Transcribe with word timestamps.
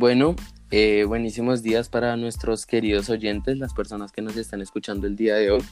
Bueno, 0.00 0.34
eh, 0.70 1.04
buenísimos 1.06 1.62
días 1.62 1.90
para 1.90 2.16
nuestros 2.16 2.64
queridos 2.64 3.10
oyentes, 3.10 3.58
las 3.58 3.74
personas 3.74 4.12
que 4.12 4.22
nos 4.22 4.34
están 4.38 4.62
escuchando 4.62 5.06
el 5.06 5.14
día 5.14 5.34
de 5.34 5.50
hoy. 5.50 5.62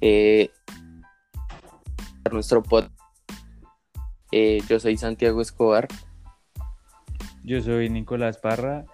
Eh, 0.00 0.50
nuestro 2.32 2.60
pod. 2.60 2.86
Eh, 4.32 4.60
yo 4.68 4.80
soy 4.80 4.96
Santiago 4.96 5.40
Escobar. 5.40 5.86
Yo 7.44 7.62
soy 7.62 7.88
Nicolás 7.88 8.38
Parra 8.38 8.84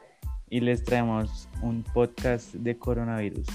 y 0.50 0.60
les 0.60 0.84
traemos 0.84 1.48
un 1.62 1.82
podcast 1.82 2.52
de 2.52 2.76
coronavirus. 2.76 3.48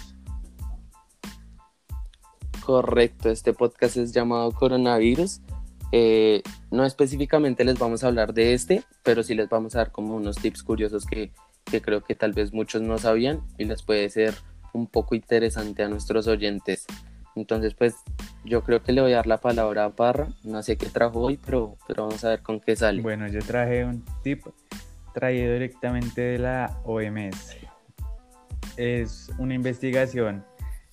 Correcto, 2.65 3.29
este 3.29 3.53
podcast 3.53 3.97
es 3.97 4.13
llamado 4.13 4.51
Coronavirus. 4.51 5.41
Eh, 5.91 6.43
no 6.71 6.85
específicamente 6.85 7.63
les 7.63 7.79
vamos 7.79 8.03
a 8.03 8.07
hablar 8.07 8.33
de 8.33 8.53
este, 8.53 8.83
pero 9.03 9.23
sí 9.23 9.33
les 9.33 9.49
vamos 9.49 9.75
a 9.75 9.79
dar 9.79 9.91
como 9.91 10.15
unos 10.15 10.37
tips 10.37 10.63
curiosos 10.63 11.05
que, 11.05 11.31
que 11.65 11.81
creo 11.81 12.03
que 12.03 12.15
tal 12.15 12.33
vez 12.33 12.53
muchos 12.53 12.81
no 12.81 12.97
sabían 12.97 13.41
y 13.57 13.65
les 13.65 13.81
puede 13.81 14.09
ser 14.09 14.35
un 14.73 14.87
poco 14.87 15.15
interesante 15.15 15.83
a 15.83 15.89
nuestros 15.89 16.27
oyentes. 16.27 16.85
Entonces, 17.35 17.73
pues 17.73 17.95
yo 18.43 18.63
creo 18.63 18.83
que 18.83 18.91
le 18.91 19.01
voy 19.01 19.13
a 19.13 19.17
dar 19.17 19.27
la 19.27 19.37
palabra 19.37 19.85
a 19.85 19.89
Parra. 19.91 20.27
No 20.43 20.61
sé 20.61 20.77
qué 20.77 20.87
trajo 20.87 21.21
hoy, 21.21 21.37
pero, 21.37 21.77
pero 21.87 22.07
vamos 22.07 22.23
a 22.23 22.29
ver 22.29 22.41
con 22.41 22.59
qué 22.59 22.75
sale. 22.75 23.01
Bueno, 23.01 23.27
yo 23.27 23.39
traje 23.39 23.85
un 23.85 24.03
tip 24.23 24.45
traído 25.13 25.53
directamente 25.53 26.21
de 26.21 26.39
la 26.39 26.79
OMS. 26.83 27.57
Es 28.77 29.31
una 29.37 29.53
investigación 29.53 30.45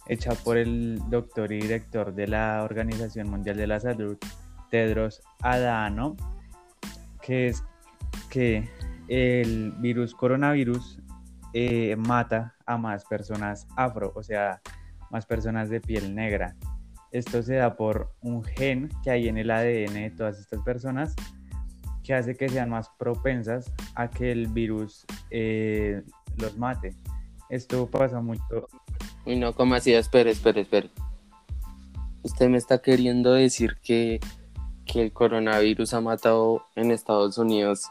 hecha 0.09 0.33
por 0.33 0.57
el 0.57 1.01
doctor 1.09 1.53
y 1.53 1.61
director 1.61 2.15
de 2.15 2.29
la 2.29 2.63
Organización 2.63 3.29
Mundial 3.29 3.57
de 3.57 3.67
la 3.67 3.81
Salud, 3.81 4.17
Tedros 4.70 5.23
Adhanom, 5.43 6.16
que 7.23 7.49
es 7.49 7.65
que 8.30 8.68
el 9.09 9.73
virus 9.79 10.15
coronavirus 10.15 10.99
eh, 11.52 11.96
mata 11.96 12.54
a 12.66 12.76
más 12.76 13.04
personas 13.04 13.66
afro, 13.76 14.13
o 14.15 14.23
sea, 14.23 14.60
más 15.10 15.26
personas 15.26 15.71
de 15.71 15.80
piel 15.80 16.15
negra. 16.15 16.57
Esto 17.13 17.43
se 17.43 17.54
da 17.54 17.76
por 17.76 18.13
un 18.21 18.43
gen 18.43 18.88
que 19.02 19.10
hay 19.10 19.29
en 19.29 19.38
el 19.38 19.51
ADN 19.51 19.95
de 19.95 20.13
todas 20.16 20.38
estas 20.38 20.60
personas 20.63 21.15
que 22.02 22.15
hace 22.15 22.37
que 22.37 22.48
sean 22.48 22.71
más 22.71 22.88
propensas 22.98 23.73
a 23.95 24.09
que 24.09 24.30
el 24.30 24.48
virus 24.48 25.07
eh, 25.30 26.02
los 26.37 26.57
mate. 26.57 26.95
Esto 27.48 27.87
pasa 27.87 28.21
mucho. 28.21 28.69
Uy, 29.24 29.37
no, 29.37 29.52
¿cómo 29.54 29.74
así? 29.74 29.93
Espere, 29.93 30.30
espere. 30.30 30.91
Usted 32.23 32.48
me 32.48 32.59
está 32.59 32.79
queriendo 32.79 33.32
decir 33.32 33.76
que, 33.82 34.21
que 34.87 35.02
el 35.02 35.12
coronavirus 35.12 35.95
ha 35.95 36.01
matado 36.01 36.65
en 36.76 36.90
Estados 36.90 37.38
Unidos 37.38 37.87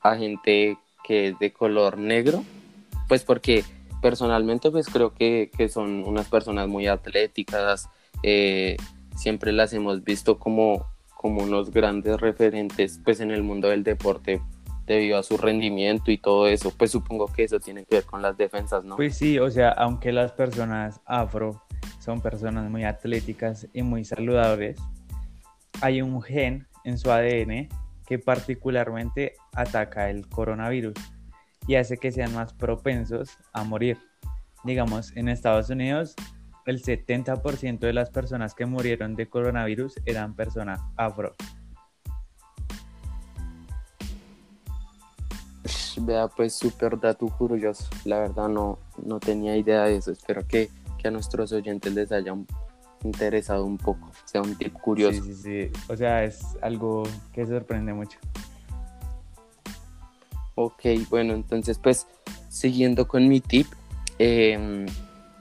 a 0.00 0.16
gente 0.16 0.78
que 1.04 1.28
es 1.28 1.38
de 1.38 1.52
color 1.52 1.98
negro. 1.98 2.44
Pues 3.08 3.24
porque 3.24 3.64
personalmente 4.00 4.70
pues 4.70 4.88
creo 4.88 5.14
que, 5.14 5.50
que 5.56 5.68
son 5.68 6.04
unas 6.04 6.28
personas 6.28 6.68
muy 6.68 6.86
atléticas. 6.86 7.88
Eh, 8.22 8.76
siempre 9.16 9.52
las 9.52 9.72
hemos 9.72 10.04
visto 10.04 10.38
como, 10.38 10.86
como 11.16 11.42
unos 11.42 11.70
grandes 11.70 12.20
referentes 12.20 13.00
pues 13.04 13.20
en 13.20 13.30
el 13.30 13.42
mundo 13.42 13.68
del 13.68 13.84
deporte 13.84 14.40
debido 14.86 15.18
a 15.18 15.22
su 15.22 15.36
rendimiento 15.36 16.10
y 16.10 16.16
todo 16.16 16.48
eso, 16.48 16.72
pues 16.76 16.90
supongo 16.90 17.26
que 17.26 17.44
eso 17.44 17.60
tiene 17.60 17.84
que 17.84 17.96
ver 17.96 18.04
con 18.04 18.22
las 18.22 18.38
defensas, 18.38 18.84
¿no? 18.84 18.96
Pues 18.96 19.16
sí, 19.16 19.38
o 19.38 19.50
sea, 19.50 19.68
aunque 19.70 20.12
las 20.12 20.32
personas 20.32 21.00
afro 21.04 21.62
son 22.00 22.22
personas 22.22 22.70
muy 22.70 22.84
atléticas 22.84 23.68
y 23.74 23.82
muy 23.82 24.04
saludables, 24.04 24.80
hay 25.80 26.02
un 26.02 26.20
gen 26.22 26.66
en 26.84 26.98
su 26.98 27.10
ADN 27.10 27.68
que 28.06 28.18
particularmente 28.18 29.34
ataca 29.54 30.10
el 30.10 30.28
coronavirus 30.28 30.94
y 31.66 31.74
hace 31.76 31.98
que 31.98 32.10
sean 32.10 32.34
más 32.34 32.54
propensos 32.54 33.36
a 33.52 33.64
morir. 33.64 33.98
Digamos, 34.64 35.14
en 35.16 35.28
Estados 35.28 35.68
Unidos, 35.70 36.14
el 36.66 36.82
70% 36.82 37.78
de 37.78 37.92
las 37.92 38.10
personas 38.10 38.54
que 38.54 38.66
murieron 38.66 39.14
de 39.14 39.28
coronavirus 39.28 39.94
eran 40.06 40.34
personas 40.34 40.80
afro. 40.96 41.34
Vea, 46.00 46.28
pues 46.28 46.54
súper 46.54 46.98
dato 46.98 47.26
curioso. 47.26 47.88
La 48.04 48.20
verdad 48.20 48.48
no, 48.48 48.78
no 49.02 49.18
tenía 49.18 49.56
idea 49.56 49.82
de 49.82 49.96
eso. 49.96 50.12
Espero 50.12 50.46
que, 50.46 50.70
que 50.96 51.08
a 51.08 51.10
nuestros 51.10 51.52
oyentes 51.52 51.92
les 51.92 52.12
haya 52.12 52.32
interesado 53.04 53.64
un 53.64 53.78
poco. 53.78 54.10
Sea 54.24 54.42
un 54.42 54.56
tip 54.56 54.72
curioso. 54.74 55.22
Sí, 55.22 55.34
sí, 55.34 55.70
sí. 55.70 55.82
O 55.88 55.96
sea, 55.96 56.24
es 56.24 56.40
algo 56.62 57.04
que 57.32 57.46
sorprende 57.46 57.92
mucho. 57.92 58.18
Ok, 60.54 60.82
bueno, 61.08 61.34
entonces 61.34 61.78
pues 61.78 62.06
siguiendo 62.48 63.06
con 63.06 63.28
mi 63.28 63.40
tip, 63.40 63.68
eh, 64.18 64.86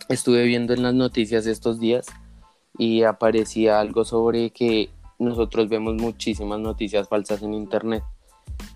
estuve 0.09 0.43
viendo 0.43 0.73
en 0.73 0.83
las 0.83 0.93
noticias 0.93 1.47
estos 1.47 1.79
días 1.79 2.05
y 2.77 3.03
aparecía 3.03 3.79
algo 3.79 4.05
sobre 4.05 4.51
que 4.51 4.89
nosotros 5.19 5.69
vemos 5.69 5.95
muchísimas 5.95 6.59
noticias 6.59 7.09
falsas 7.09 7.41
en 7.41 7.53
internet. 7.53 8.03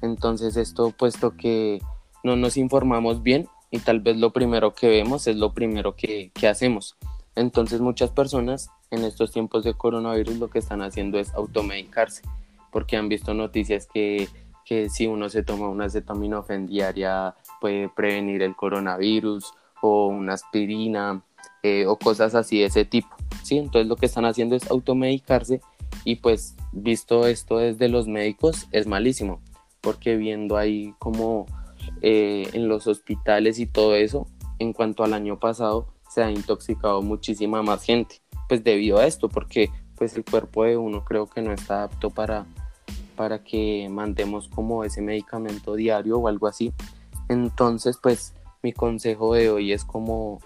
Entonces 0.01 0.57
esto 0.57 0.91
puesto 0.91 1.37
que 1.37 1.79
no 2.23 2.35
nos 2.35 2.57
informamos 2.57 3.21
bien 3.21 3.47
y 3.69 3.79
tal 3.79 3.99
vez 3.99 4.17
lo 4.17 4.31
primero 4.31 4.73
que 4.73 4.87
vemos 4.87 5.27
es 5.27 5.35
lo 5.35 5.53
primero 5.53 5.95
que, 5.95 6.31
que 6.33 6.47
hacemos. 6.47 6.97
Entonces 7.35 7.81
muchas 7.81 8.11
personas 8.11 8.69
en 8.89 9.03
estos 9.03 9.31
tiempos 9.31 9.63
de 9.63 9.73
coronavirus 9.73 10.37
lo 10.37 10.49
que 10.49 10.59
están 10.59 10.81
haciendo 10.81 11.17
es 11.19 11.33
automedicarse 11.33 12.23
porque 12.71 12.97
han 12.97 13.09
visto 13.09 13.33
noticias 13.33 13.87
que, 13.91 14.27
que 14.65 14.89
si 14.89 15.07
uno 15.07 15.29
se 15.29 15.43
toma 15.43 15.69
una 15.69 15.85
acetaminofén 15.85 16.67
diaria 16.67 17.35
puede 17.59 17.89
prevenir 17.89 18.41
el 18.41 18.55
coronavirus 18.55 19.53
o 19.81 20.07
una 20.07 20.33
aspirina 20.33 21.21
eh, 21.63 21.85
o 21.85 21.97
cosas 21.97 22.35
así 22.35 22.59
de 22.59 22.65
ese 22.65 22.85
tipo. 22.85 23.09
¿sí? 23.43 23.57
Entonces 23.57 23.87
lo 23.87 23.95
que 23.95 24.05
están 24.05 24.25
haciendo 24.25 24.55
es 24.55 24.69
automedicarse 24.69 25.61
y 26.03 26.17
pues 26.17 26.55
visto 26.71 27.27
esto 27.27 27.57
desde 27.57 27.89
los 27.89 28.07
médicos 28.07 28.67
es 28.71 28.87
malísimo 28.87 29.41
porque 29.81 30.15
viendo 30.15 30.57
ahí 30.57 30.93
como 30.99 31.47
eh, 32.01 32.49
en 32.53 32.67
los 32.67 32.87
hospitales 32.87 33.59
y 33.59 33.65
todo 33.65 33.95
eso, 33.95 34.27
en 34.59 34.73
cuanto 34.73 35.03
al 35.03 35.13
año 35.13 35.39
pasado, 35.39 35.87
se 36.11 36.21
ha 36.21 36.29
intoxicado 36.29 37.01
muchísima 37.01 37.63
más 37.63 37.83
gente, 37.83 38.21
pues 38.49 38.63
debido 38.63 38.97
a 38.97 39.07
esto, 39.07 39.29
porque 39.29 39.69
pues 39.95 40.15
el 40.15 40.25
cuerpo 40.25 40.65
de 40.65 40.75
uno 40.75 41.05
creo 41.05 41.27
que 41.27 41.41
no 41.41 41.53
está 41.53 41.83
apto 41.83 42.09
para, 42.09 42.45
para 43.15 43.43
que 43.43 43.87
mandemos 43.89 44.49
como 44.49 44.83
ese 44.83 45.01
medicamento 45.01 45.75
diario 45.75 46.17
o 46.17 46.27
algo 46.27 46.47
así. 46.47 46.73
Entonces, 47.29 47.97
pues 48.01 48.33
mi 48.61 48.73
consejo 48.73 49.33
de 49.35 49.49
hoy 49.49 49.71
es 49.71 49.85
como 49.85 50.39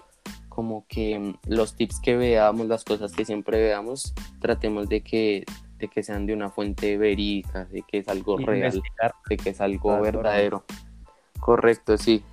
como 0.56 0.86
que 0.88 1.34
los 1.46 1.76
tips 1.76 2.00
que 2.00 2.16
veamos, 2.16 2.66
las 2.66 2.82
cosas 2.82 3.12
que 3.12 3.26
siempre 3.26 3.60
veamos, 3.60 4.14
tratemos 4.40 4.88
de 4.88 5.02
que, 5.02 5.44
de 5.76 5.88
que 5.88 6.02
sean 6.02 6.24
de 6.24 6.32
una 6.32 6.48
fuente 6.48 6.96
verídica, 6.96 7.66
de 7.66 7.82
que 7.82 7.98
es 7.98 8.08
algo 8.08 8.38
real, 8.38 8.80
de 9.28 9.36
que 9.36 9.50
es 9.50 9.60
algo 9.60 10.00
verdadero. 10.00 10.64
Correcto, 11.40 11.98
sí, 11.98 12.24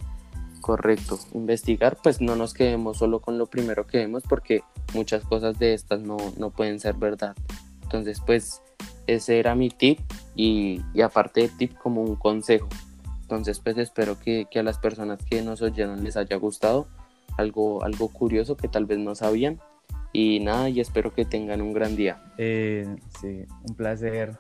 correcto. 0.64 1.20
Investigar, 1.34 1.98
pues 2.02 2.22
no 2.22 2.38
nos 2.38 2.54
quedemos 2.54 2.98
solo 2.98 3.20
con 3.20 3.38
lo 3.38 3.48
primero 3.48 3.86
que 3.86 3.98
vemos 3.98 4.24
porque 4.28 4.64
muchas 4.94 5.24
cosas 5.26 5.60
de 5.60 5.74
estas 5.74 6.00
no, 6.00 6.18
no 6.38 6.52
pueden 6.52 6.80
ser 6.80 6.96
verdad. 6.96 7.36
Entonces, 7.84 8.22
pues 8.26 8.62
ese 9.06 9.40
era 9.40 9.56
mi 9.56 9.70
tip 9.70 10.00
y, 10.36 10.82
y 10.94 11.02
aparte 11.02 11.42
de 11.42 11.50
tip 11.50 11.74
como 11.76 12.02
un 12.02 12.16
consejo. 12.16 12.70
Entonces, 13.22 13.60
pues 13.60 13.78
espero 13.78 14.18
que, 14.18 14.48
que 14.50 14.60
a 14.60 14.64
las 14.64 14.80
personas 14.80 15.20
que 15.30 15.42
nos 15.42 15.62
oyeron 15.62 16.02
les 16.02 16.16
haya 16.16 16.38
gustado 16.38 16.88
algo, 17.38 17.84
algo 17.84 18.08
curioso 18.08 18.56
que 18.56 18.70
tal 18.70 18.86
vez 18.86 19.00
no 19.00 19.16
sabían. 19.16 19.60
Y 20.14 20.40
nada, 20.40 20.70
y 20.70 20.80
espero 20.80 21.14
que 21.14 21.26
tengan 21.26 21.62
un 21.62 21.74
gran 21.74 21.98
día. 21.98 22.24
Eh, 22.38 22.88
sí, 23.20 23.46
un 23.68 23.76
placer 23.76 24.38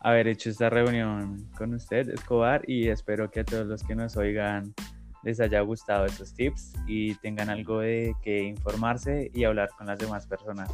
haber 0.00 0.28
hecho 0.28 0.50
esta 0.50 0.70
reunión 0.70 1.48
con 1.56 1.74
usted, 1.74 2.10
Escobar, 2.10 2.62
y 2.68 2.88
espero 2.88 3.30
que 3.30 3.40
a 3.40 3.44
todos 3.44 3.66
los 3.66 3.82
que 3.82 3.96
nos 3.96 4.18
oigan 4.18 4.74
les 5.24 5.40
haya 5.40 5.60
gustado 5.62 6.06
estos 6.06 6.34
tips 6.34 6.74
y 6.86 7.14
tengan 7.16 7.48
algo 7.50 7.80
de 7.80 8.14
que 8.22 8.42
informarse 8.42 9.30
y 9.34 9.44
hablar 9.44 9.70
con 9.76 9.86
las 9.86 9.98
demás 9.98 10.26
personas. 10.26 10.70